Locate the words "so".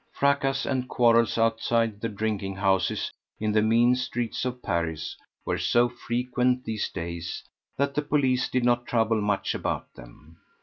5.59-5.87